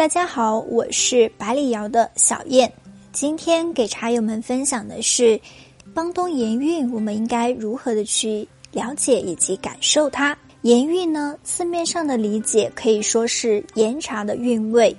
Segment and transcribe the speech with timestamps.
[0.00, 2.72] 大家好，我是百里瑶的小燕。
[3.12, 5.38] 今天给茶友们分享的是
[5.92, 10.34] 邦东盐韵，我们应该如何的去了解以及感受它？
[10.62, 14.96] 盐韵呢，字面上的理解可以说是岩茶的韵味。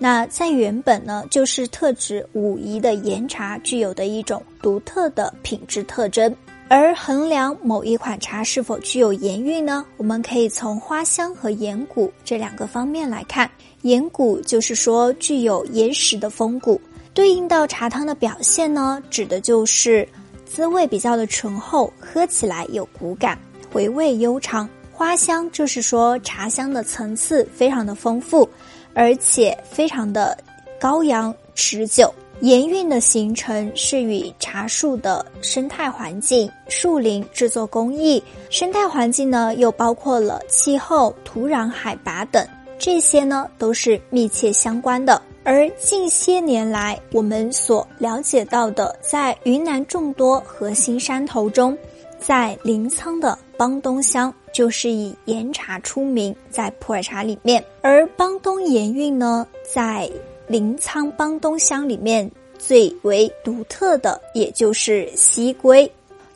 [0.00, 6.34] 那在原本呢，就是特指武夷的岩茶具有的一种独特的品质特征。
[6.68, 9.84] 而衡量某一款茶是否具有盐韵呢？
[9.96, 13.49] 我们可以从花香和岩骨这两个方面来看。
[13.82, 16.80] 岩骨就是说具有岩石的风骨，
[17.14, 20.06] 对应到茶汤的表现呢，指的就是
[20.44, 23.38] 滋味比较的醇厚，喝起来有骨感，
[23.72, 24.68] 回味悠长。
[24.92, 28.46] 花香就是说茶香的层次非常的丰富，
[28.92, 30.36] 而且非常的
[30.78, 32.12] 高扬持久。
[32.40, 42.46] 盐韵的形成是与茶树的生态环境、树林制作工艺，生态环境呢又包括了气候、土壤、海拔等，
[42.80, 45.20] 这些呢都是密切相关的。
[45.44, 51.76] 而近些年来，我们所了解到的，在云南众多核心山头中，
[52.18, 60.10] 在临沧的邦东乡就是以岩茶出名，在普洱茶里面，而邦东盐韵呢，在
[60.46, 65.90] 临沧邦东乡里面最为独特的，也就是西归，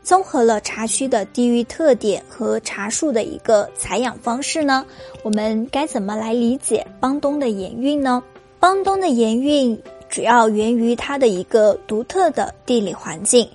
[0.04, 4.84] 综合了茶区的地域特点和茶树的一个采养方式呢。
[5.22, 8.22] 我们该怎么来理解邦东的盐韵呢？
[8.60, 9.76] 邦东的盐韵
[10.10, 13.48] 主要源于它的一个独特的地理环境，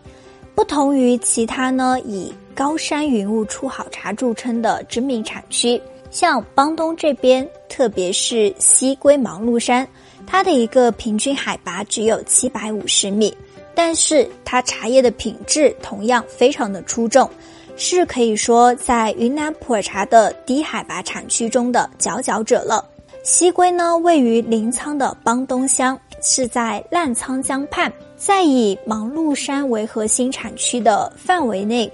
[0.55, 9.87] 不同于其他呢以高山云雾出好茶著称的知名产区，像邦东这边，特别是西归芒鹿山。
[10.25, 13.35] 它的一个平均海拔只有七百五十米，
[13.73, 17.29] 但是它茶叶的品质同样非常的出众，
[17.77, 22.85] 是可以说在云南普洱茶的低海拔产区中的佼佼者了。
[23.23, 31.91] 西归呢，位于临沧的邦东乡，是在澜沧江畔，在以芒鹿山为核心产区的范围内，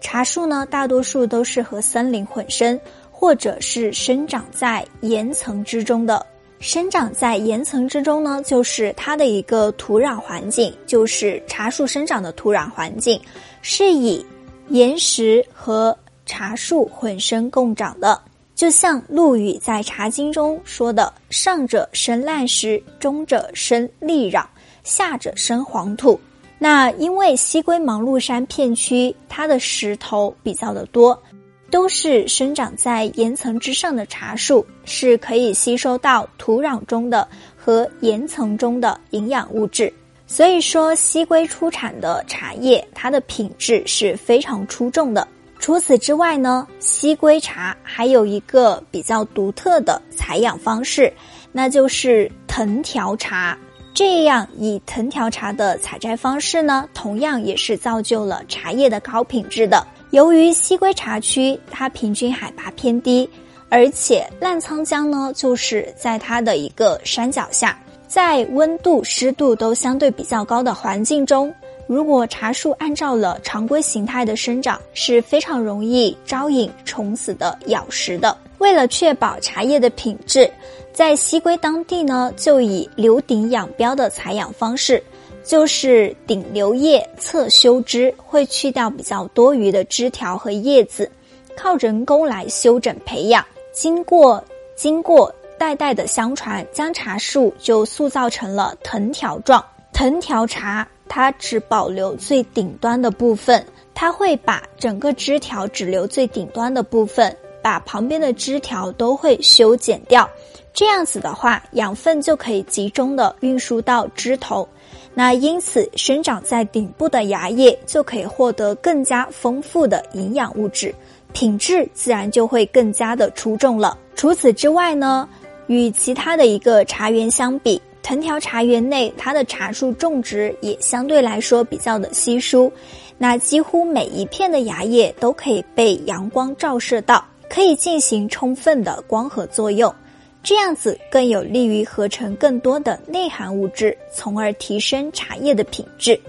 [0.00, 2.78] 茶树呢大多数都是和森林混生，
[3.10, 6.24] 或者是生长在岩层之中的。
[6.64, 13.20] 生长在岩层之中呢，就是它的一个土壤环境，就是茶树生长的土壤环境，
[13.60, 14.24] 是以
[14.70, 15.94] 岩石和
[16.24, 18.18] 茶树混生共长的。
[18.54, 24.42] 就像陆羽在《茶经》中说的：“上者生烂石，中者生砾壤，
[24.84, 26.18] 下者生黄土。”
[26.58, 31.22] 那因为西归芒鹿山片区，它的石头比较的多。
[31.70, 37.26] 都是生长在岩层之上的茶树，是可以吸收到土壤中的
[37.56, 39.92] 和岩层中的营养物质。
[40.26, 45.26] 所以说，西归出产的茶叶，它的品质是非常出众的。
[45.58, 51.12] 除此之外呢，西归茶还有一个比较独特的采养方式，
[51.52, 53.58] 那就是藤条茶。
[53.94, 59.86] 这样以藤条茶的采摘方式呢，同样也是造就了茶叶的高品质的。
[60.14, 63.28] 由于西归茶区它平均海拔偏低，
[63.68, 67.76] 而且澜沧江呢就是在它的一个山脚下，
[68.06, 71.52] 在温度湿度都相对比较高的环境中，
[71.88, 78.38] 如果茶树按照了常规形态的生长，是非常容易招引虫子的咬食的。
[78.58, 80.48] 为了确保茶叶的品质，
[80.92, 85.02] 在西归当地呢，就以留顶养标的采养方式。
[85.44, 91.10] 就是顶留叶，侧修枝，会去掉比较多余的枝条和叶子，
[91.54, 93.44] 靠人工来修整培养。
[93.72, 94.42] 经过
[94.74, 99.64] 经过代代的相传，将茶树就塑造成了藤条状。
[99.92, 110.28] 藤条茶它只保留最顶端的部分，它会把整个枝条只留最顶端的部分，把旁边的枝条都会修剪掉。
[110.74, 114.68] 这样子的话，养分就可以集中的运输到枝头。
[115.14, 120.94] 那因此，生长在顶部的芽叶就可以获得更加丰富的营养物质，
[121.32, 123.96] 品质自然就会更加的出众了。
[124.14, 125.26] 除此之外呢，
[125.68, 132.70] 与其他的一个茶园相比，藤条茶园内它的茶树种植也相对来说比较的稀疏，
[133.16, 137.24] 那几乎每一片的芽叶都可以被阳光照射到，
[137.54, 139.94] 可以进行充分的光合作用。
[140.42, 146.20] 这样子更有利于合成更多的内含物质，从而提升茶叶的品质。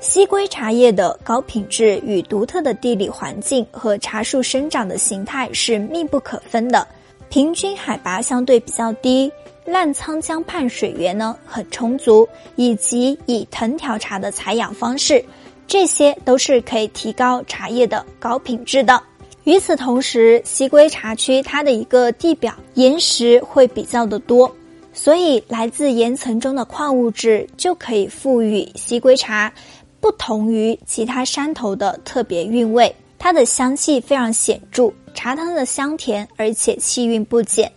[0.00, 6.84] 西归茶叶的高品质与独特的地理环境和茶树生长的形态是密不可分的。
[7.28, 9.30] 平均海拔相对比较低，
[9.64, 15.24] 澜沧江畔水源呢很充足，以及以藤条茶的采养方式，
[15.68, 19.00] 这些都是可以提高茶叶的高品质的。
[19.44, 24.54] 与此同时，西归茶区它的一个地表岩石会比较的多，
[24.92, 29.52] 所以来自岩层中的矿物质就可以赋予西归茶
[30.00, 32.94] 不同于其他山头的特别韵味。
[33.18, 37.70] 它的香气非常显著，茶汤的香甜，而且气韵不减，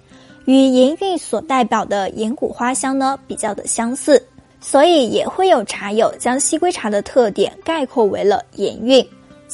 [0.45, 4.21] 与岩韵所代表的岩谷花香呢比较的相似，
[4.61, 9.03] 所以也会有茶友将西归茶的特点概括为了岩韵。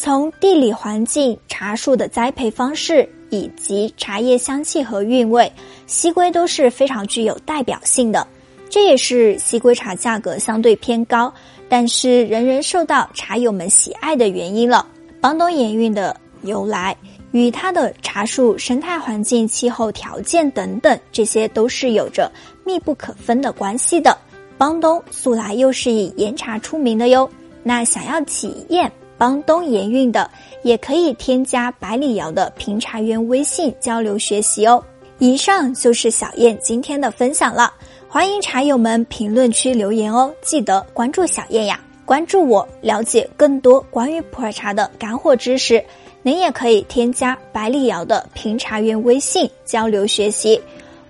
[0.03, 5.53] 从地理环境、茶树的栽培方式以及茶叶香气和韵味，
[5.86, 8.25] 西归都是非常具有代表性的。
[8.68, 11.31] 这也是西归茶价格相对偏高，
[11.69, 14.88] 但是人人受到茶友们喜爱的原因了。
[15.21, 16.98] 邦东岩韵的由来
[17.31, 22.27] 与它的茶树生态环境、气候条件等等，这些都是有着
[22.65, 24.18] 密不可分的关系的。
[24.57, 27.30] 邦东素来又是以岩茶出名的哟。
[27.62, 30.27] 那想要体验帮东岩韵的，
[30.63, 34.83] 也可以添加百里瑶的评茶员微信交流学习哦。
[35.19, 37.71] 以上就是小燕今天的分享了，
[38.09, 41.79] 欢迎茶友们评论区留言哦，记得关注小燕呀。
[42.03, 45.85] 关注我，了解更多关于普洱茶的干货知识。
[46.24, 50.59] 您也可以添加百里瑶的评茶员微信交流学习，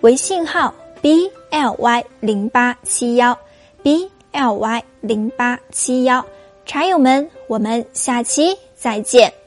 [0.02, 3.34] 微信号 b l y 零八七幺
[3.81, 6.22] b l y 零八七幺。
[6.64, 9.41] 茶友们，我们下期再见。